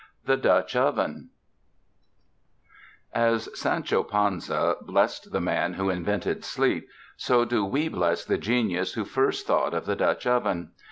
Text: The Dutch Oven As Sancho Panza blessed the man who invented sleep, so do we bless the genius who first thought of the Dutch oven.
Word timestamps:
The 0.25 0.35
Dutch 0.35 0.75
Oven 0.75 1.29
As 3.13 3.47
Sancho 3.53 4.01
Panza 4.03 4.77
blessed 4.81 5.31
the 5.31 5.39
man 5.39 5.73
who 5.75 5.91
invented 5.91 6.43
sleep, 6.43 6.89
so 7.17 7.45
do 7.45 7.63
we 7.63 7.87
bless 7.87 8.25
the 8.25 8.39
genius 8.39 8.93
who 8.93 9.05
first 9.05 9.45
thought 9.45 9.75
of 9.75 9.85
the 9.85 9.95
Dutch 9.95 10.25
oven. 10.25 10.71